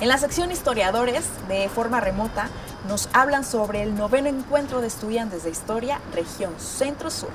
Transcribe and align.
En 0.00 0.08
la 0.08 0.16
sección 0.16 0.50
Historiadores, 0.50 1.28
de 1.46 1.68
forma 1.68 2.00
remota, 2.00 2.48
nos 2.88 3.14
hablan 3.14 3.44
sobre 3.44 3.82
el 3.82 3.94
noveno 3.94 4.30
encuentro 4.30 4.80
de 4.80 4.86
estudiantes 4.86 5.44
de 5.44 5.50
historia, 5.50 6.00
región 6.14 6.58
Centro-Sur. 6.58 7.28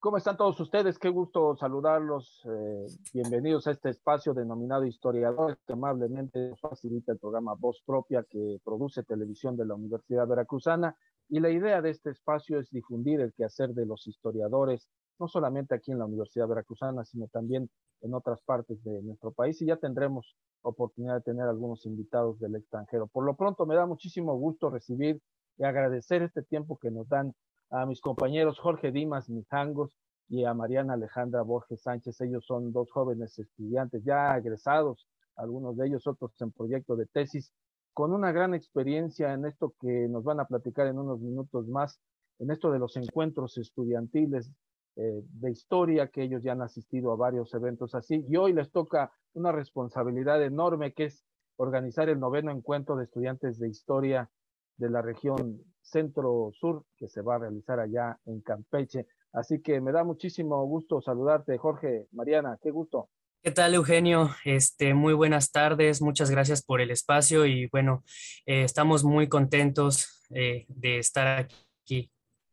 ¿Cómo 0.00 0.16
están 0.16 0.36
todos 0.36 0.58
ustedes? 0.58 0.98
Qué 0.98 1.10
gusto 1.10 1.54
saludarlos. 1.54 2.42
Eh, 2.44 2.86
bienvenidos 3.14 3.68
a 3.68 3.70
este 3.70 3.90
espacio 3.90 4.34
denominado 4.34 4.84
Historiadores, 4.84 5.58
que 5.64 5.74
amablemente 5.74 6.56
facilita 6.56 7.12
el 7.12 7.20
programa 7.20 7.54
Voz 7.54 7.84
Propia 7.86 8.24
que 8.28 8.58
produce 8.64 9.04
televisión 9.04 9.56
de 9.56 9.64
la 9.64 9.74
Universidad 9.74 10.26
Veracruzana. 10.26 10.96
Y 11.28 11.38
la 11.38 11.50
idea 11.50 11.80
de 11.80 11.90
este 11.90 12.10
espacio 12.10 12.58
es 12.58 12.68
difundir 12.70 13.20
el 13.20 13.32
quehacer 13.32 13.74
de 13.74 13.86
los 13.86 14.08
historiadores, 14.08 14.88
no 15.22 15.28
solamente 15.28 15.76
aquí 15.76 15.92
en 15.92 16.00
la 16.00 16.04
Universidad 16.04 16.48
Veracruzana, 16.48 17.04
sino 17.04 17.28
también 17.28 17.70
en 18.00 18.12
otras 18.12 18.42
partes 18.42 18.82
de 18.82 19.02
nuestro 19.02 19.30
país. 19.30 19.62
Y 19.62 19.66
ya 19.66 19.76
tendremos 19.76 20.34
oportunidad 20.62 21.14
de 21.14 21.20
tener 21.20 21.46
algunos 21.46 21.86
invitados 21.86 22.40
del 22.40 22.56
extranjero. 22.56 23.06
Por 23.06 23.24
lo 23.24 23.36
pronto, 23.36 23.64
me 23.64 23.76
da 23.76 23.86
muchísimo 23.86 24.34
gusto 24.36 24.68
recibir 24.68 25.22
y 25.58 25.62
agradecer 25.62 26.22
este 26.22 26.42
tiempo 26.42 26.76
que 26.76 26.90
nos 26.90 27.08
dan 27.08 27.34
a 27.70 27.86
mis 27.86 28.00
compañeros 28.00 28.58
Jorge 28.58 28.90
Dimas 28.90 29.30
Mijangos 29.30 29.96
y 30.28 30.44
a 30.44 30.54
Mariana 30.54 30.94
Alejandra 30.94 31.42
Borges 31.42 31.82
Sánchez. 31.82 32.20
Ellos 32.20 32.44
son 32.44 32.72
dos 32.72 32.90
jóvenes 32.90 33.38
estudiantes 33.38 34.02
ya 34.02 34.36
egresados, 34.36 35.06
algunos 35.36 35.76
de 35.76 35.86
ellos 35.86 36.08
otros 36.08 36.32
en 36.40 36.50
proyecto 36.50 36.96
de 36.96 37.06
tesis, 37.06 37.52
con 37.94 38.12
una 38.12 38.32
gran 38.32 38.54
experiencia 38.54 39.34
en 39.34 39.46
esto 39.46 39.72
que 39.80 40.08
nos 40.08 40.24
van 40.24 40.40
a 40.40 40.46
platicar 40.46 40.88
en 40.88 40.98
unos 40.98 41.20
minutos 41.20 41.68
más, 41.68 42.00
en 42.40 42.50
esto 42.50 42.72
de 42.72 42.80
los 42.80 42.96
encuentros 42.96 43.56
estudiantiles 43.56 44.50
eh, 44.96 45.22
de 45.24 45.50
historia, 45.50 46.08
que 46.08 46.22
ellos 46.22 46.42
ya 46.42 46.52
han 46.52 46.62
asistido 46.62 47.12
a 47.12 47.16
varios 47.16 47.52
eventos 47.54 47.94
así, 47.94 48.24
y 48.28 48.36
hoy 48.36 48.52
les 48.52 48.70
toca 48.70 49.12
una 49.34 49.52
responsabilidad 49.52 50.42
enorme 50.42 50.92
que 50.92 51.04
es 51.04 51.24
organizar 51.56 52.08
el 52.08 52.20
noveno 52.20 52.50
encuentro 52.50 52.96
de 52.96 53.04
estudiantes 53.04 53.58
de 53.58 53.68
historia 53.68 54.30
de 54.76 54.90
la 54.90 55.02
región 55.02 55.62
centro-sur 55.80 56.84
que 56.96 57.08
se 57.08 57.22
va 57.22 57.36
a 57.36 57.38
realizar 57.38 57.78
allá 57.80 58.18
en 58.26 58.40
Campeche. 58.40 59.06
Así 59.32 59.60
que 59.60 59.80
me 59.80 59.92
da 59.92 60.04
muchísimo 60.04 60.64
gusto 60.66 61.00
saludarte, 61.00 61.56
Jorge, 61.56 62.06
Mariana, 62.12 62.58
qué 62.62 62.70
gusto. 62.70 63.08
¿Qué 63.42 63.50
tal, 63.50 63.74
Eugenio? 63.74 64.30
Este, 64.44 64.94
muy 64.94 65.14
buenas 65.14 65.50
tardes, 65.50 66.00
muchas 66.00 66.30
gracias 66.30 66.62
por 66.62 66.80
el 66.80 66.90
espacio 66.90 67.44
y 67.44 67.66
bueno, 67.68 68.04
eh, 68.46 68.62
estamos 68.62 69.02
muy 69.04 69.28
contentos 69.28 70.22
eh, 70.30 70.64
de 70.68 70.98
estar 70.98 71.48
aquí. 71.82 72.10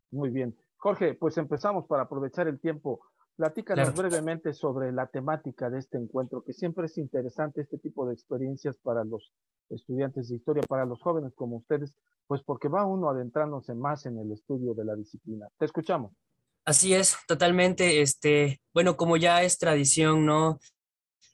Muy 0.09 0.29
bien. 0.29 0.55
Jorge, 0.80 1.13
pues 1.13 1.38
empezamos 1.38 1.85
para 1.88 2.03
aprovechar 2.03 2.47
el 2.47 2.59
tiempo. 2.59 3.02
Platícanos 3.35 3.94
brevemente 3.94 4.53
sobre 4.53 4.91
la 4.91 5.08
temática 5.08 5.69
de 5.69 5.80
este 5.80 5.97
encuentro, 5.97 6.41
que 6.41 6.53
siempre 6.53 6.88
es 6.88 6.97
interesante 6.97 7.61
este 7.61 7.77
tipo 7.77 8.08
de 8.08 8.13
experiencias 8.13 8.77
para 8.77 9.03
los 9.03 9.33
estudiantes 9.69 10.30
de 10.30 10.38
historia, 10.38 10.63
para 10.67 10.86
los 10.86 11.02
jóvenes 11.02 11.33
como 11.36 11.58
ustedes, 11.58 11.94
pues 12.27 12.41
porque 12.44 12.69
va 12.69 12.86
uno 12.86 13.09
adentrándose 13.09 13.75
más 13.75 14.05
en 14.05 14.19
el 14.19 14.31
estudio 14.31 14.73
de 14.73 14.86
la 14.86 14.95
disciplina. 14.95 15.47
Te 15.58 15.66
escuchamos. 15.66 16.13
Así 16.66 16.93
es, 16.93 17.17
totalmente. 17.27 18.02
Este, 18.02 18.61
bueno, 18.73 18.95
como 18.95 19.17
ya 19.17 19.43
es 19.43 19.58
tradición, 19.58 20.25
¿no? 20.25 20.59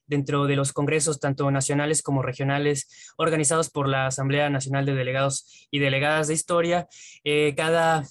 Dentro 0.07 0.45
de 0.45 0.55
los 0.55 0.73
congresos, 0.73 1.19
tanto 1.19 1.49
nacionales 1.51 2.01
como 2.01 2.21
regionales, 2.21 3.13
organizados 3.17 3.69
por 3.69 3.87
la 3.87 4.07
Asamblea 4.07 4.49
Nacional 4.49 4.85
de 4.85 4.95
Delegados 4.95 5.67
y 5.71 5.79
Delegadas 5.79 6.27
de 6.27 6.35
Historia, 6.35 6.87
eh, 7.23 7.55
cada, 7.55 8.03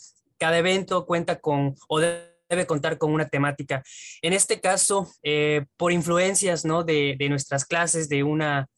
cada 0.45 0.59
evento 0.59 1.07
cuenta 1.07 1.41
con 1.41 1.75
o 1.89 1.99
debe 1.99 2.67
contar 2.67 2.99
con 2.99 3.15
una 3.15 3.27
temática. 3.27 3.83
En 4.21 4.35
este 4.35 4.61
caso, 4.61 5.11
eh, 5.23 5.65
por 5.79 5.91
influencias 5.91 6.67
¿no? 6.67 6.85
de, 6.85 7.17
nuestras 7.31 7.65
clases, 7.65 8.11
de 8.11 8.25
una, 8.25 8.69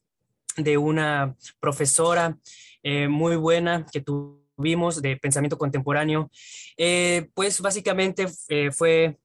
de 0.57 0.79
una 0.79 1.35
profesora 1.59 2.39
eh, 2.85 3.09
muy 3.09 3.35
buena 3.35 3.85
que 3.91 4.01
tuvimos 4.01 5.03
de 5.03 5.17
pensamiento 5.17 5.59
contemporáneo, 5.59 6.31
eh, 6.77 7.31
pues 7.35 7.61
básicamente 7.61 8.29
fue 8.71 9.19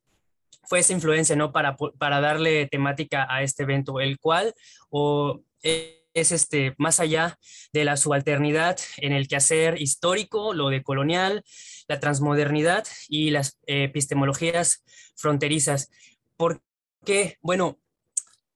fue 0.64 0.80
esa 0.80 0.94
influencia, 0.94 1.36
¿no? 1.36 1.52
Para, 1.52 1.76
para 1.76 2.22
darle 2.22 2.66
temática 2.68 3.28
a 3.30 3.44
este 3.44 3.64
evento, 3.64 4.00
el 4.00 4.20
cual 4.20 4.54
o, 4.90 5.42
es 6.14 6.32
este, 6.32 6.74
más 6.78 7.00
allá 7.00 7.40
de 7.74 7.86
la 7.86 7.98
subalternidad 7.98 8.78
en 8.98 9.14
el 9.14 9.28
quehacer 9.28 9.82
histórico, 9.82 10.54
lo 10.54 10.70
de 10.70 10.84
colonial, 10.84 11.44
la 11.88 12.00
transmodernidad 12.00 12.86
y 13.08 13.30
las 13.32 13.58
epistemologías 13.66 14.84
fronterizas. 15.16 15.90
Porque, 16.38 17.38
bueno, 17.42 17.80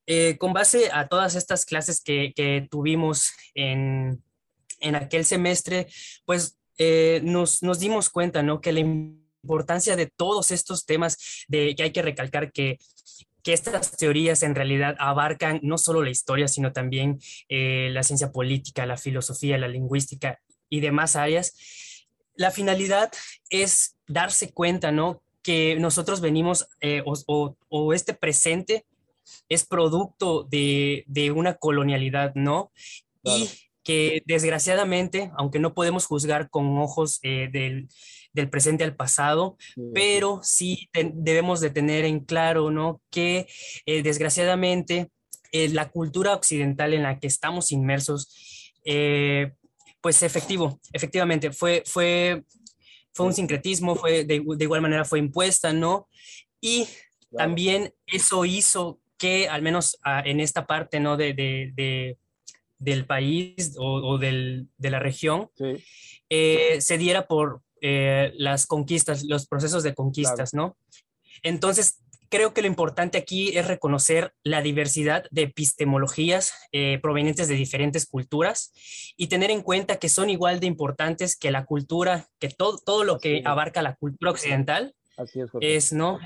eh, 0.08 0.38
con 0.38 0.54
base 0.54 0.90
a 0.92 1.08
todas 1.08 1.36
estas 1.36 1.66
clases 1.66 2.02
que, 2.02 2.34
que 2.36 2.68
tuvimos 2.70 3.32
en, 3.56 4.24
en, 4.80 4.96
aquel 4.96 5.26
semestre, 5.26 5.88
pues 6.26 6.58
eh, 6.78 7.22
nos, 7.24 7.64
nos, 7.64 7.80
dimos 7.80 8.10
cuenta, 8.10 8.44
¿no? 8.44 8.62
Que 8.62 8.72
la 8.72 8.82
importancia 8.82 9.96
de 9.96 10.08
todos 10.08 10.52
estos 10.52 10.86
temas, 10.86 11.46
de 11.48 11.74
que 11.76 11.84
hay 11.84 11.92
que 11.92 12.04
recalcar 12.04 12.52
que 12.52 12.78
que 13.46 13.54
estas 13.54 13.92
teorías 13.92 14.42
en 14.42 14.56
realidad 14.56 14.96
abarcan 14.98 15.60
no 15.62 15.78
solo 15.78 16.02
la 16.02 16.10
historia, 16.10 16.48
sino 16.48 16.74
también 16.74 17.20
eh, 17.48 17.90
la 17.92 18.02
ciencia 18.02 18.32
política, 18.32 18.88
la 18.88 18.98
filosofía, 18.98 19.60
la 19.60 19.68
lingüística 19.68 20.42
y 20.68 20.80
demás 20.80 21.16
áreas. 21.16 21.54
La 22.34 22.50
finalidad 22.50 23.12
es 23.52 23.98
darse 24.08 24.52
cuenta, 24.52 24.92
¿no? 24.92 25.22
Que 25.44 25.78
nosotros 25.80 26.22
venimos 26.22 26.68
eh, 26.82 27.04
o, 27.06 27.94
este 27.94 28.16
presente 28.16 28.88
es 29.48 29.64
producto 29.64 30.44
de, 30.50 31.06
una 31.36 31.54
colonialidad, 31.54 32.34
¿no? 32.34 32.72
Y 33.24 33.48
que 33.84 34.24
desgraciadamente, 34.26 35.32
aunque 35.38 35.60
no 35.60 35.76
podemos 35.76 36.08
juzgar 36.08 36.50
con 36.50 36.80
ojos 36.80 37.20
eh, 37.22 37.50
del, 37.52 37.90
del, 38.36 38.50
presente 38.50 38.84
al 38.84 38.96
pasado, 38.96 39.58
pero 39.94 40.42
sí 40.44 40.90
debemos 40.94 41.62
de 41.62 41.70
tener 41.70 42.06
en 42.06 42.20
claro, 42.20 42.70
¿no? 42.72 43.02
Que 43.10 43.48
eh, 43.86 44.04
desgraciadamente 44.04 45.10
eh, 45.52 45.70
la 45.70 45.90
cultura 45.90 46.34
occidental 46.34 46.94
en 46.94 47.04
la 47.04 47.20
que 47.20 47.28
estamos 47.28 47.72
inmersos, 47.72 48.74
pues 50.02 50.22
efectivo, 50.22 50.80
efectivamente, 50.94 51.52
fue, 51.52 51.82
fue, 51.86 52.44
fue 53.14 53.26
un 53.26 53.34
sincretismo, 53.34 53.96
fue 53.96 54.24
de, 54.24 54.44
de 54.46 54.64
igual 54.64 54.82
manera 54.82 55.06
fue 55.06 55.18
impuesta, 55.18 55.74
¿no? 55.74 56.08
Y 56.62 56.88
también 57.36 57.94
eso 58.06 58.46
hizo 58.46 59.00
que, 59.18 59.50
al 59.50 59.62
menos 59.64 59.98
ah, 60.04 60.22
en 60.24 60.40
esta 60.40 60.68
parte, 60.68 61.00
¿no? 61.00 61.18
de, 61.18 61.34
de 61.34 62.18
del 62.80 63.06
país 63.06 63.76
o, 63.78 64.18
del, 64.18 64.68
de 64.78 64.90
la 64.90 65.00
región 65.00 65.50
eh, 66.30 66.78
se 66.80 66.98
diera 66.98 67.28
por 67.28 67.62
eh, 67.88 68.34
las 68.36 68.66
conquistas, 68.66 69.26
los 69.26 69.46
procesos 69.46 69.84
de 69.84 69.94
conquistas, 69.94 70.56
¿no? 70.56 70.76
Entonces, 71.44 72.02
creo 72.30 72.52
que 72.52 72.62
lo 72.62 72.68
importante 72.68 73.20
aquí 73.20 73.56
es 73.56 73.68
reconocer 73.68 74.34
la 74.44 74.64
diversidad 74.64 75.26
de 75.30 75.44
epistemologías 75.44 76.52
eh, 76.72 76.98
provenientes 77.00 77.48
de 77.48 77.54
diferentes 77.54 78.08
culturas 78.08 78.74
y 79.18 79.28
tener 79.28 79.52
en 79.52 79.62
cuenta 79.62 79.98
que 79.98 80.10
son 80.10 80.32
igual 80.32 80.60
de 80.60 80.66
importantes 80.66 81.38
que 81.38 81.52
la 81.52 81.66
cultura, 81.66 82.28
que 82.40 82.50
todo, 82.50 82.80
todo 82.84 83.04
lo 83.04 83.20
que 83.20 83.44
abarca 83.46 83.84
la 83.84 83.94
cultura 83.94 84.32
occidental. 84.32 84.96
Así 85.16 85.40
es, 85.40 85.52
es 85.62 85.94
¿no? 85.94 86.18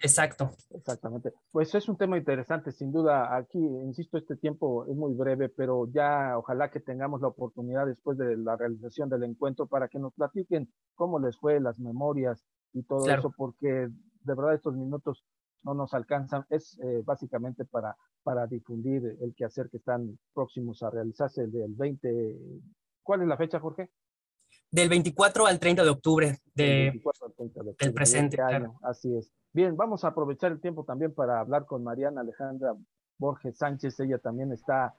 Exacto. 0.00 0.50
Exactamente. 0.70 1.32
Pues 1.52 1.74
es 1.74 1.88
un 1.88 1.96
tema 1.96 2.16
interesante, 2.16 2.72
sin 2.72 2.90
duda. 2.90 3.36
Aquí, 3.36 3.58
insisto, 3.58 4.16
este 4.16 4.36
tiempo 4.36 4.86
es 4.86 4.96
muy 4.96 5.12
breve, 5.12 5.50
pero 5.50 5.88
ya 5.92 6.38
ojalá 6.38 6.70
que 6.70 6.80
tengamos 6.80 7.20
la 7.20 7.28
oportunidad 7.28 7.86
después 7.86 8.16
de 8.16 8.36
la 8.36 8.56
realización 8.56 9.10
del 9.10 9.24
encuentro 9.24 9.66
para 9.66 9.88
que 9.88 9.98
nos 9.98 10.14
platiquen 10.14 10.72
cómo 10.94 11.18
les 11.18 11.36
fue, 11.36 11.60
las 11.60 11.78
memorias 11.78 12.42
y 12.72 12.82
todo 12.82 13.08
eso, 13.10 13.32
porque 13.36 13.68
de 13.68 14.34
verdad 14.34 14.54
estos 14.54 14.74
minutos 14.74 15.24
no 15.64 15.74
nos 15.74 15.92
alcanzan. 15.92 16.46
Es 16.48 16.78
eh, 16.82 17.02
básicamente 17.04 17.66
para, 17.66 17.94
para 18.22 18.46
difundir 18.46 19.18
el 19.20 19.34
quehacer 19.34 19.68
que 19.68 19.76
están 19.76 20.18
próximos 20.32 20.82
a 20.82 20.90
realizarse 20.90 21.42
el 21.42 21.52
del 21.52 21.74
20. 21.74 22.38
¿Cuál 23.02 23.22
es 23.22 23.28
la 23.28 23.36
fecha, 23.36 23.60
Jorge? 23.60 23.90
Del 24.70 24.88
24 24.88 25.46
al 25.46 25.58
30 25.58 25.84
de 25.84 25.90
octubre, 25.90 26.38
de, 26.54 27.02
del 27.78 27.92
presente. 27.92 28.36
Este 28.36 28.54
año. 28.54 28.78
Así 28.82 29.14
es. 29.14 29.30
Bien, 29.52 29.76
vamos 29.76 30.04
a 30.04 30.08
aprovechar 30.08 30.52
el 30.52 30.60
tiempo 30.60 30.84
también 30.84 31.12
para 31.12 31.40
hablar 31.40 31.66
con 31.66 31.82
Mariana 31.82 32.20
Alejandra 32.20 32.74
Borges 33.18 33.58
Sánchez. 33.58 33.98
Ella 34.00 34.18
también 34.18 34.52
está 34.52 34.94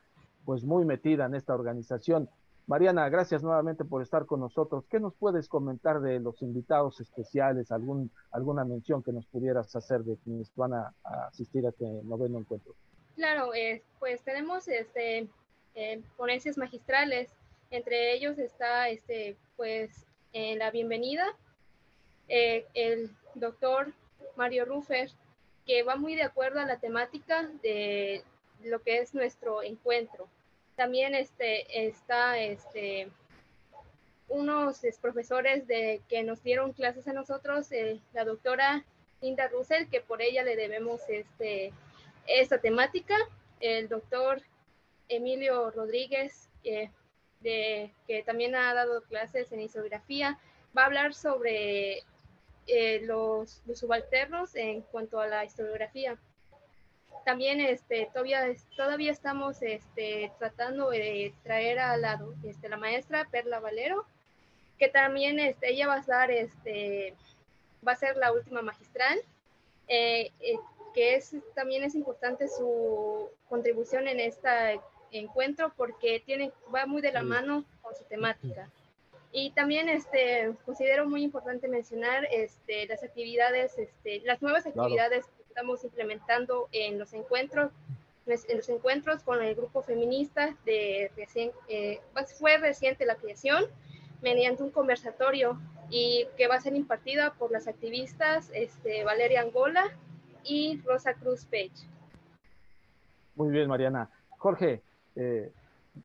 pues 0.45 0.63
muy 0.63 0.85
metida 0.85 1.25
en 1.25 1.35
esta 1.35 1.53
organización. 1.53 2.29
Mariana, 2.67 3.09
gracias 3.09 3.43
nuevamente 3.43 3.85
por 3.85 4.01
estar 4.01 4.25
con 4.25 4.39
nosotros. 4.39 4.85
¿Qué 4.89 4.99
nos 4.99 5.15
puedes 5.15 5.47
comentar 5.47 6.01
de 6.01 6.19
los 6.19 6.41
invitados 6.41 6.99
especiales? 6.99 7.71
¿Algún, 7.71 8.11
¿Alguna 8.31 8.65
mención 8.65 9.01
que 9.03 9.11
nos 9.11 9.25
pudieras 9.27 9.75
hacer 9.75 10.03
de 10.03 10.17
quienes 10.17 10.53
van 10.55 10.73
a, 10.73 10.93
asistir 11.27 11.65
a 11.65 11.69
este 11.69 11.85
noveno 12.03 12.39
encuentro? 12.39 12.75
Claro, 13.15 13.53
eh, 13.53 13.83
pues 13.99 14.21
tenemos 14.21 14.67
este, 14.67 15.27
eh, 15.75 16.01
ponencias 16.17 16.57
magistrales. 16.57 17.31
Entre 17.71 18.13
ellos 18.13 18.37
está 18.37 18.89
este, 18.89 19.37
pues, 19.55 20.05
la 20.33 20.71
bienvenida 20.71 21.25
eh, 22.33 22.65
el 22.73 23.11
doctor 23.35 23.93
Mario 24.35 24.65
Ruffer, 24.65 25.09
que 25.65 25.83
va 25.83 25.95
muy 25.95 26.15
de 26.15 26.23
acuerdo 26.23 26.59
a 26.59 26.65
la 26.65 26.79
temática 26.79 27.49
de 27.61 28.23
lo 28.63 28.81
que 28.81 28.99
es 28.99 29.13
nuestro 29.13 29.63
encuentro. 29.63 30.27
También 30.75 31.15
este, 31.15 31.87
está 31.87 32.39
este, 32.39 33.09
unos 34.27 34.81
profesores 35.01 35.67
de, 35.67 36.01
que 36.07 36.23
nos 36.23 36.41
dieron 36.43 36.73
clases 36.73 37.07
a 37.07 37.13
nosotros, 37.13 37.71
eh, 37.71 37.99
la 38.13 38.23
doctora 38.23 38.85
Linda 39.21 39.47
Russell, 39.49 39.87
que 39.87 40.01
por 40.01 40.21
ella 40.21 40.43
le 40.43 40.55
debemos 40.55 41.01
este, 41.09 41.73
esta 42.27 42.57
temática, 42.59 43.15
el 43.59 43.87
doctor 43.87 44.41
Emilio 45.09 45.69
Rodríguez, 45.71 46.49
de, 47.41 47.91
que 48.07 48.23
también 48.23 48.55
ha 48.55 48.73
dado 48.73 49.03
clases 49.03 49.51
en 49.51 49.61
isografía, 49.61 50.39
va 50.77 50.83
a 50.83 50.85
hablar 50.85 51.13
sobre 51.13 52.03
eh, 52.73 53.01
los, 53.03 53.61
subalternos 53.75 54.55
en 54.55 54.81
cuanto 54.81 55.19
a 55.19 55.27
la 55.27 55.43
historiografía. 55.43 56.17
También 57.25 57.59
este, 57.59 58.09
todavía, 58.13 58.45
todavía 58.77 59.11
estamos 59.11 59.61
este, 59.61 60.31
tratando 60.39 60.89
de 60.89 61.33
traer 61.43 61.79
a 61.79 61.97
la, 61.97 62.23
este, 62.43 62.69
la 62.69 62.77
maestra 62.77 63.27
Perla 63.29 63.59
Valero, 63.59 64.05
que 64.79 64.87
también 64.87 65.37
este, 65.39 65.71
ella 65.71 65.87
va 65.87 65.95
a 65.95 66.05
dar, 66.07 66.31
este, 66.31 67.13
va 67.85 67.91
a 67.91 67.97
ser 67.97 68.15
la 68.15 68.31
última 68.31 68.61
magistral, 68.61 69.19
eh, 69.89 70.31
eh, 70.39 70.57
que 70.93 71.15
es, 71.15 71.35
también 71.53 71.83
es 71.83 71.93
importante 71.93 72.47
su 72.47 73.29
contribución 73.49 74.07
en 74.07 74.21
este 74.21 74.79
encuentro 75.11 75.73
porque 75.75 76.23
tiene, 76.25 76.53
va 76.73 76.85
muy 76.85 77.01
de 77.01 77.11
la 77.11 77.21
mano 77.21 77.65
con 77.81 77.93
su 77.97 78.05
temática. 78.05 78.69
Y 79.31 79.51
también 79.51 79.87
este, 79.87 80.53
considero 80.65 81.07
muy 81.07 81.23
importante 81.23 81.67
mencionar 81.67 82.27
este, 82.31 82.85
las 82.87 83.03
actividades, 83.03 83.77
este, 83.77 84.21
las 84.21 84.41
nuevas 84.41 84.65
actividades 84.65 85.25
que 85.25 85.43
estamos 85.47 85.83
implementando 85.83 86.67
en 86.71 86.99
los 86.99 87.13
encuentros, 87.13 87.71
en 88.25 88.57
los 88.57 88.69
encuentros 88.69 89.23
con 89.23 89.41
el 89.41 89.55
grupo 89.55 89.81
feminista 89.83 90.55
de 90.65 91.11
recién, 91.15 91.51
eh, 91.69 92.01
fue 92.37 92.57
reciente 92.57 93.05
la 93.05 93.15
creación 93.15 93.65
mediante 94.21 94.63
un 94.63 94.71
conversatorio 94.71 95.59
y 95.89 96.27
que 96.37 96.47
va 96.47 96.55
a 96.55 96.61
ser 96.61 96.75
impartida 96.75 97.33
por 97.33 97.51
las 97.51 97.67
activistas 97.67 98.51
este, 98.53 99.03
Valeria 99.03 99.41
Angola 99.41 99.85
y 100.43 100.79
Rosa 100.85 101.13
Cruz 101.13 101.45
Page. 101.45 101.87
Muy 103.35 103.49
bien, 103.49 103.67
Mariana. 103.67 104.09
Jorge, 104.37 104.81
eh, 105.15 105.51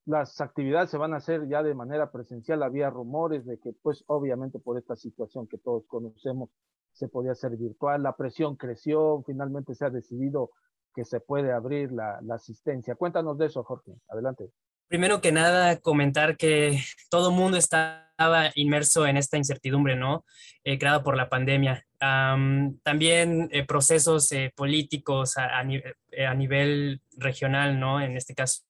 las 0.04 0.40
actividades 0.40 0.90
se 0.90 0.98
van 0.98 1.14
a 1.14 1.18
hacer 1.18 1.48
ya 1.48 1.62
de 1.62 1.74
manera 1.74 2.10
presencial. 2.10 2.62
Había 2.62 2.90
rumores 2.90 3.44
de 3.46 3.58
que, 3.58 3.72
pues, 3.72 4.04
obviamente 4.06 4.58
por 4.58 4.78
esta 4.78 4.96
situación 4.96 5.46
que 5.46 5.58
todos 5.58 5.86
conocemos, 5.86 6.50
se 6.92 7.08
podía 7.08 7.32
hacer 7.32 7.56
virtual. 7.56 8.02
La 8.02 8.16
presión 8.16 8.56
creció, 8.56 9.22
finalmente 9.26 9.74
se 9.74 9.84
ha 9.84 9.90
decidido 9.90 10.50
que 10.94 11.04
se 11.04 11.20
puede 11.20 11.52
abrir 11.52 11.92
la, 11.92 12.18
asistencia. 12.30 12.94
Cuéntanos 12.94 13.36
de 13.36 13.46
eso, 13.46 13.62
Jorge. 13.62 13.92
Adelante. 14.08 14.50
Primero 14.88 15.20
que 15.20 15.30
nada, 15.30 15.78
comentar 15.80 16.36
que 16.36 16.78
todo 17.10 17.30
el 17.30 17.36
mundo 17.36 17.58
estaba 17.58 18.06
inmerso 18.54 19.06
en 19.06 19.18
esta 19.18 19.36
incertidumbre, 19.36 19.94
¿no? 19.94 20.24
Eh, 20.64 20.78
creada 20.78 21.02
por 21.02 21.16
la 21.16 21.28
pandemia. 21.28 21.84
también 21.98 23.48
eh, 23.52 23.66
procesos 23.66 24.32
eh, 24.32 24.52
políticos 24.56 25.36
a, 25.36 25.58
a, 25.58 25.64
nivel 26.34 27.02
regional, 27.18 27.78
¿no? 27.78 28.00
En 28.00 28.16
este 28.16 28.34
caso, 28.34 28.62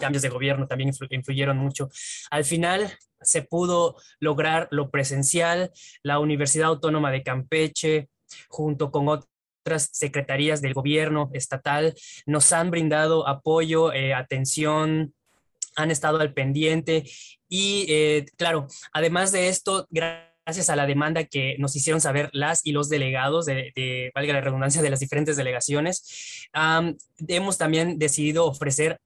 cambios 0.00 0.22
de 0.22 0.28
gobierno 0.28 0.66
también 0.66 0.92
influyeron 1.10 1.56
mucho. 1.56 1.88
Al 2.30 2.44
final 2.44 2.92
se 3.20 3.42
pudo 3.42 3.96
lograr 4.20 4.68
lo 4.70 4.90
presencial, 4.90 5.72
la 6.02 6.18
Universidad 6.18 6.68
Autónoma 6.68 7.10
de 7.10 7.22
Campeche, 7.22 8.08
junto 8.48 8.90
con 8.90 9.08
otras 9.08 9.88
secretarías 9.92 10.60
del 10.60 10.74
gobierno 10.74 11.30
estatal, 11.32 11.94
nos 12.26 12.52
han 12.52 12.70
brindado 12.70 13.26
apoyo, 13.26 13.92
eh, 13.92 14.14
atención, 14.14 15.14
han 15.76 15.90
estado 15.90 16.18
al 16.18 16.34
pendiente 16.34 17.04
y, 17.48 17.86
eh, 17.88 18.26
claro, 18.36 18.66
además 18.92 19.32
de 19.32 19.48
esto, 19.48 19.86
gracias 19.90 20.70
a 20.70 20.76
la 20.76 20.86
demanda 20.86 21.24
que 21.24 21.56
nos 21.58 21.76
hicieron 21.76 22.00
saber 22.00 22.30
las 22.32 22.64
y 22.64 22.72
los 22.72 22.88
delegados 22.88 23.46
de, 23.46 24.10
valga 24.14 24.32
la 24.32 24.40
redundancia, 24.40 24.82
de 24.82 24.90
las 24.90 25.00
diferentes 25.00 25.36
delegaciones, 25.36 26.48
hemos 27.28 27.58
también 27.58 27.98
decidido 27.98 28.46
ofrecer 28.46 28.98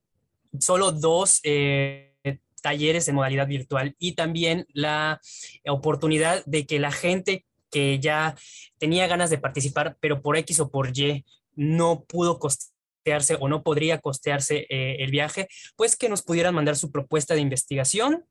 solo 0.58 0.93
dos 0.93 1.40
eh, 1.44 2.14
talleres 2.62 3.08
en 3.08 3.16
modalidad 3.16 3.46
virtual 3.46 3.96
y 3.99 4.14
también 4.14 4.66
la 4.72 5.20
oportunidad 5.66 6.44
de 6.46 6.66
que 6.66 6.78
la 6.78 6.93
gente 6.93 7.44
que 7.70 7.99
ya 7.99 8.37
tenía 8.78 9.06
ganas 9.06 9.31
de 9.31 9.38
participar, 9.38 9.96
pero 10.00 10.22
por 10.22 10.37
X 10.37 10.60
o 10.60 10.70
por 10.70 10.96
Y 10.96 11.25
no 11.54 12.04
pudo 12.04 12.38
costearse 12.38 13.37
o 13.40 13.49
no 13.49 13.62
podría 13.62 13.99
costearse 13.99 14.66
eh, 14.69 14.96
el 15.00 15.10
viaje, 15.10 15.49
pues 15.76 15.96
que 15.96 16.08
nos 16.08 16.22
pudieran 16.22 16.54
mandar 16.54 16.76
su 16.76 16.93
propuesta 16.93 17.34
de 17.34 17.40
investigación 17.40 18.25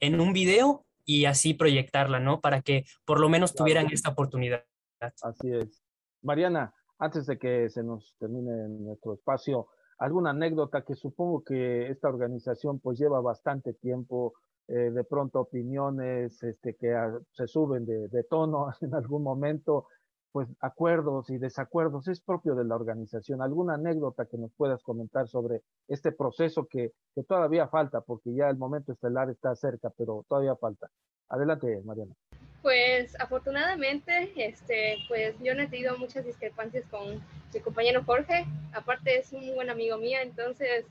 en 0.00 0.20
un 0.20 0.32
video 0.32 0.84
y 1.04 1.24
así 1.24 1.54
proyectarla, 1.54 2.20
¿no? 2.20 2.40
Para 2.40 2.60
que 2.60 2.84
por 3.04 3.20
lo 3.20 3.28
menos 3.28 3.54
tuvieran 3.54 3.90
esta 3.90 4.10
oportunidad. 4.10 4.64
Así 5.00 5.52
es. 5.52 5.82
Mariana, 6.20 6.74
antes 6.98 7.26
de 7.26 7.38
que 7.38 7.68
se 7.70 7.82
nos 7.82 8.14
termine 8.18 8.68
nuestro 8.68 9.14
espacio, 9.14 9.68
alguna 10.02 10.30
anécdota 10.30 10.82
que 10.82 10.96
supongo 10.96 11.44
que 11.44 11.88
esta 11.88 12.08
organización 12.08 12.80
pues 12.80 12.98
lleva 12.98 13.20
bastante 13.20 13.72
tiempo, 13.72 14.34
eh, 14.66 14.90
de 14.90 15.04
pronto 15.04 15.40
opiniones 15.40 16.42
este, 16.42 16.74
que 16.74 16.92
se 17.30 17.46
suben 17.46 17.86
de, 17.86 18.08
de, 18.08 18.24
tono 18.24 18.68
en 18.80 18.94
algún 18.94 19.22
momento, 19.22 19.86
pues 20.32 20.48
acuerdos 20.60 21.30
y 21.30 21.38
desacuerdos, 21.38 22.08
es 22.08 22.20
propio 22.20 22.56
de 22.56 22.64
la 22.64 22.74
organización. 22.74 23.42
¿Alguna 23.42 23.74
anécdota 23.74 24.26
que 24.26 24.38
nos 24.38 24.52
puedas 24.54 24.82
comentar 24.82 25.28
sobre 25.28 25.62
este 25.86 26.10
proceso 26.10 26.66
que, 26.66 26.92
que 27.14 27.22
todavía 27.22 27.68
falta, 27.68 28.00
porque 28.00 28.34
ya 28.34 28.48
el 28.48 28.56
momento 28.56 28.92
estelar 28.92 29.30
está 29.30 29.54
cerca, 29.54 29.90
pero 29.96 30.24
todavía 30.28 30.56
falta? 30.56 30.90
Adelante, 31.28 31.80
Mariana. 31.84 32.14
Pues 32.62 33.18
afortunadamente, 33.20 34.32
este, 34.36 34.98
pues 35.08 35.34
yo 35.42 35.54
no 35.54 35.62
he 35.62 35.66
tenido 35.66 35.98
muchas 35.98 36.24
discrepancias 36.24 36.84
con 36.90 37.20
mi 37.52 37.60
compañero 37.60 38.04
Jorge. 38.04 38.46
Aparte 38.72 39.18
es 39.18 39.32
un 39.32 39.54
buen 39.54 39.68
amigo 39.68 39.98
mío, 39.98 40.18
entonces 40.22 40.86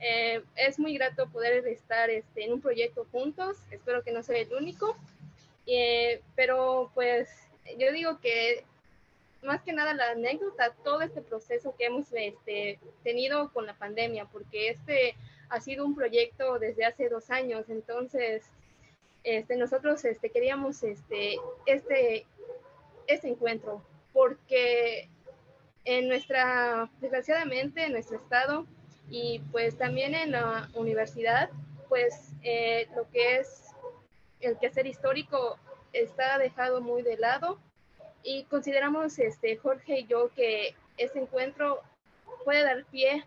eh, 0.00 0.42
es 0.56 0.80
muy 0.80 0.94
grato 0.94 1.28
poder 1.28 1.66
estar 1.68 2.10
este, 2.10 2.44
en 2.44 2.54
un 2.54 2.60
proyecto 2.60 3.06
juntos. 3.12 3.56
Espero 3.70 4.02
que 4.02 4.10
no 4.10 4.24
sea 4.24 4.36
el 4.38 4.52
único. 4.52 4.96
Eh, 5.66 6.20
pero 6.34 6.90
pues 6.92 7.28
yo 7.78 7.92
digo 7.92 8.18
que 8.18 8.64
más 9.42 9.62
que 9.62 9.72
nada 9.72 9.94
la 9.94 10.10
anécdota, 10.10 10.74
todo 10.84 11.02
este 11.02 11.20
proceso 11.20 11.74
que 11.76 11.86
hemos 11.86 12.12
este, 12.12 12.78
tenido 13.02 13.52
con 13.52 13.66
la 13.66 13.74
pandemia, 13.74 14.26
porque 14.26 14.70
este 14.70 15.16
ha 15.48 15.60
sido 15.60 15.84
un 15.84 15.94
proyecto 15.94 16.58
desde 16.58 16.84
hace 16.84 17.08
dos 17.08 17.30
años, 17.30 17.68
entonces 17.68 18.44
este, 19.24 19.56
nosotros 19.56 20.04
este, 20.04 20.30
queríamos 20.30 20.82
este, 20.82 21.36
este, 21.66 22.26
este 23.06 23.28
encuentro, 23.28 23.82
porque 24.12 25.08
en 25.84 26.08
nuestra, 26.08 26.90
desgraciadamente, 27.00 27.84
en 27.84 27.92
nuestro 27.92 28.16
estado 28.16 28.66
y 29.10 29.40
pues 29.50 29.76
también 29.76 30.14
en 30.14 30.32
la 30.32 30.68
universidad, 30.74 31.50
pues 31.88 32.32
eh, 32.42 32.88
lo 32.96 33.08
que 33.10 33.36
es 33.38 33.66
el 34.40 34.58
quehacer 34.58 34.86
histórico 34.86 35.58
está 35.92 36.38
dejado 36.38 36.80
muy 36.80 37.02
de 37.02 37.16
lado 37.16 37.58
y 38.22 38.44
consideramos, 38.44 39.18
este, 39.18 39.56
Jorge 39.56 40.00
y 40.00 40.06
yo, 40.06 40.30
que 40.34 40.74
este 40.96 41.20
encuentro 41.20 41.80
puede 42.44 42.62
dar 42.62 42.84
pie 42.86 43.24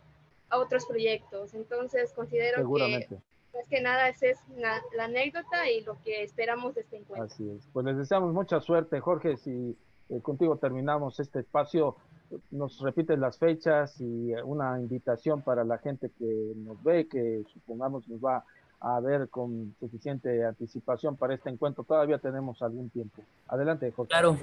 a 0.49 0.57
otros 0.57 0.85
proyectos. 0.85 1.53
Entonces 1.53 2.11
considero 2.13 2.57
que 2.57 3.07
más 3.55 3.67
que 3.69 3.81
nada, 3.81 4.09
esa 4.09 4.27
es 4.27 4.37
la, 4.57 4.81
anécdota 5.03 5.69
y 5.69 5.81
lo 5.81 5.97
que 6.03 6.23
esperamos 6.23 6.75
de 6.75 6.81
este 6.81 6.97
encuentro. 6.97 7.25
Así 7.25 7.49
es. 7.49 7.67
Pues 7.73 7.85
les 7.85 7.97
deseamos 7.97 8.33
mucha 8.33 8.59
suerte, 8.59 8.99
Jorge. 8.99 9.37
Si 9.37 9.77
eh, 10.09 10.21
contigo 10.21 10.57
terminamos 10.57 11.19
este 11.19 11.39
espacio, 11.39 11.95
nos 12.51 12.79
repites 12.79 13.17
las 13.17 13.37
fechas 13.37 13.99
y 13.99 14.33
eh, 14.33 14.43
una 14.43 14.79
invitación 14.79 15.41
para 15.41 15.63
la 15.63 15.77
gente 15.77 16.11
que 16.17 16.53
nos 16.55 16.81
ve, 16.83 17.07
que 17.07 17.43
supongamos 17.53 18.07
nos 18.07 18.19
va 18.19 18.43
a 18.79 18.99
ver 18.99 19.29
con 19.29 19.75
suficiente 19.79 20.45
anticipación 20.45 21.15
para 21.15 21.33
este 21.33 21.49
encuentro. 21.49 21.83
Todavía 21.83 22.17
tenemos 22.17 22.61
algún 22.61 22.89
tiempo. 22.89 23.23
Adelante, 23.47 23.91
Jorge. 23.91 24.09
Claro. 24.09 24.37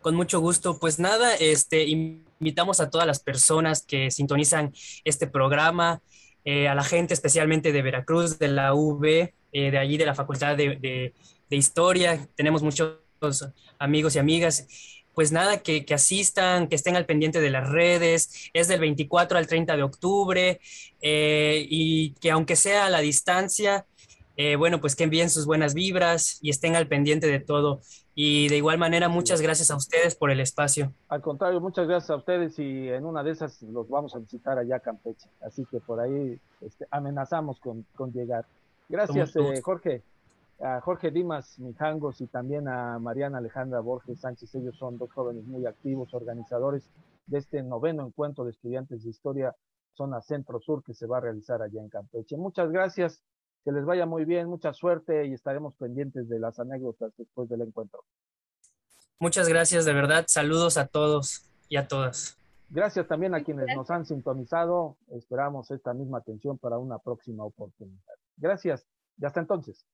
Con 0.00 0.16
mucho 0.16 0.38
gusto. 0.40 0.78
Pues 0.78 0.98
nada, 0.98 1.34
este, 1.36 1.86
invitamos 1.86 2.78
a 2.80 2.90
todas 2.90 3.06
las 3.06 3.20
personas 3.20 3.82
que 3.86 4.10
sintonizan 4.10 4.74
este 5.02 5.26
programa, 5.26 6.02
eh, 6.44 6.68
a 6.68 6.74
la 6.74 6.84
gente 6.84 7.14
especialmente 7.14 7.72
de 7.72 7.82
Veracruz, 7.82 8.38
de 8.38 8.48
la 8.48 8.74
UV, 8.74 9.32
eh, 9.52 9.70
de 9.70 9.78
allí 9.78 9.96
de 9.96 10.06
la 10.06 10.14
Facultad 10.14 10.56
de, 10.56 11.12
Historia. 11.50 12.28
Tenemos 12.34 12.64
muchos 12.64 12.98
amigos 13.78 14.16
y 14.16 14.18
amigas. 14.18 14.66
Pues 15.14 15.30
nada, 15.30 15.58
que, 15.58 15.86
asistan, 15.94 16.66
que 16.66 16.74
estén 16.74 16.96
al 16.96 17.06
pendiente 17.06 17.40
de 17.40 17.50
las 17.50 17.68
redes. 17.68 18.50
Es 18.52 18.66
del 18.66 18.80
24 18.80 19.38
al 19.38 19.46
30 19.46 19.76
de 19.76 19.82
octubre 19.84 20.60
eh, 21.00 21.66
y 21.70 22.14
que 22.14 22.32
aunque 22.32 22.56
sea 22.56 22.86
a 22.86 22.90
la 22.90 23.00
distancia, 23.00 23.86
bueno, 24.58 24.80
pues 24.80 24.96
que 24.96 25.04
envíen 25.04 25.30
sus 25.30 25.46
buenas 25.46 25.74
vibras 25.74 26.38
y 26.42 26.50
estén 26.50 26.74
al 26.74 26.88
pendiente 26.88 27.28
de 27.28 27.38
todo. 27.38 27.82
Y 28.14 28.48
de 28.48 28.56
igual 28.56 28.78
manera, 28.78 29.08
muchas 29.08 29.40
gracias 29.40 29.70
a 29.70 29.76
ustedes 29.76 30.14
por 30.14 30.30
el 30.30 30.38
espacio. 30.38 30.92
Al 31.08 31.20
contrario, 31.20 31.60
muchas 31.60 31.88
gracias 31.88 32.10
a 32.10 32.16
ustedes 32.16 32.58
y 32.58 32.88
en 32.88 33.04
una 33.04 33.24
de 33.24 33.32
esas 33.32 33.60
los 33.62 33.88
vamos 33.88 34.14
a 34.14 34.18
visitar 34.18 34.56
allá 34.56 34.76
a 34.76 34.80
Campeche. 34.80 35.28
Así 35.44 35.64
que 35.64 35.80
por 35.80 35.98
ahí 35.98 36.38
este, 36.60 36.86
amenazamos 36.90 37.58
con, 37.58 38.12
llegar. 38.12 38.44
Gracias, 38.88 39.34
eh, 39.36 39.60
Jorge. 39.62 40.02
A 40.60 40.80
Jorge 40.80 41.10
Dimas 41.10 41.58
Mijangos 41.58 42.20
y 42.20 42.26
también 42.26 42.68
a 42.68 43.00
Mariana 43.00 43.38
Alejandra 43.38 43.80
Borges 43.80 44.20
Sánchez. 44.20 44.54
Ellos 44.54 44.76
son 44.76 44.96
dos 44.96 45.12
jóvenes 45.12 45.44
muy 45.44 45.66
activos, 45.66 46.14
organizadores 46.14 46.88
de 47.26 47.38
este 47.38 47.62
noveno 47.64 48.06
encuentro 48.06 48.44
de 48.44 48.52
estudiantes 48.52 49.02
de 49.02 49.10
historia 49.10 49.56
zona 49.94 50.20
centro-sur 50.20 50.84
que 50.84 50.94
se 50.94 51.06
va 51.06 51.18
a 51.18 51.20
realizar 51.20 51.60
allá 51.60 51.80
en 51.80 51.88
Campeche. 51.88 52.36
Muchas 52.36 52.70
gracias 52.70 53.20
que 53.64 53.72
les 53.72 53.84
vaya 53.84 54.06
muy 54.06 54.24
bien, 54.24 54.48
mucha 54.48 54.72
suerte 54.72 55.26
y 55.26 55.32
estaremos 55.32 55.74
pendientes 55.76 56.28
de 56.28 56.38
las 56.38 56.58
anécdotas 56.58 57.12
después 57.16 57.48
del 57.48 57.62
encuentro. 57.62 58.04
Muchas 59.18 59.48
gracias, 59.48 59.84
de 59.84 59.94
verdad. 59.94 60.24
Saludos 60.28 60.76
a 60.76 60.86
todos 60.86 61.50
y 61.68 61.76
a 61.76 61.88
todas. 61.88 62.36
Gracias 62.68 63.06
también 63.06 63.34
a 63.34 63.42
quienes 63.42 63.66
nos 63.74 63.90
han 63.90 64.04
sintonizado. 64.04 64.96
Esperamos 65.12 65.70
esta 65.70 65.94
misma 65.94 66.18
atención 66.18 66.58
para 66.58 66.78
una 66.78 66.98
próxima 66.98 67.44
oportunidad. 67.44 68.14
Gracias 68.36 68.86
y 69.18 69.24
hasta 69.24 69.40
entonces. 69.40 69.86